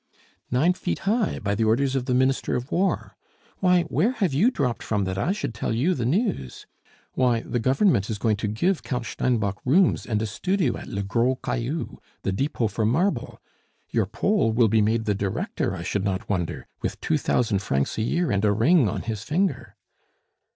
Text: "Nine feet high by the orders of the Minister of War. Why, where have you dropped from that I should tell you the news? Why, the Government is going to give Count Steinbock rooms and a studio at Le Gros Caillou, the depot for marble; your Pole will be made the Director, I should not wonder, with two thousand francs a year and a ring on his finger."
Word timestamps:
"Nine 0.49 0.73
feet 0.73 0.97
high 1.05 1.37
by 1.37 1.53
the 1.53 1.65
orders 1.65 1.95
of 1.95 2.05
the 2.05 2.15
Minister 2.15 2.55
of 2.55 2.71
War. 2.71 3.15
Why, 3.59 3.83
where 3.83 4.13
have 4.13 4.33
you 4.33 4.49
dropped 4.49 4.81
from 4.81 5.03
that 5.03 5.19
I 5.19 5.31
should 5.31 5.53
tell 5.53 5.75
you 5.75 5.93
the 5.93 6.07
news? 6.07 6.65
Why, 7.13 7.41
the 7.41 7.59
Government 7.59 8.09
is 8.09 8.17
going 8.17 8.37
to 8.37 8.47
give 8.47 8.81
Count 8.81 9.05
Steinbock 9.05 9.57
rooms 9.63 10.07
and 10.07 10.19
a 10.19 10.25
studio 10.25 10.75
at 10.75 10.87
Le 10.87 11.03
Gros 11.03 11.37
Caillou, 11.43 11.99
the 12.23 12.31
depot 12.31 12.67
for 12.67 12.83
marble; 12.83 13.39
your 13.91 14.07
Pole 14.07 14.51
will 14.51 14.69
be 14.69 14.81
made 14.81 15.05
the 15.05 15.13
Director, 15.13 15.75
I 15.75 15.83
should 15.83 16.03
not 16.03 16.27
wonder, 16.27 16.65
with 16.81 16.99
two 16.99 17.19
thousand 17.19 17.59
francs 17.59 17.95
a 17.99 18.01
year 18.01 18.31
and 18.31 18.43
a 18.43 18.51
ring 18.53 18.89
on 18.89 19.03
his 19.03 19.21
finger." 19.21 19.75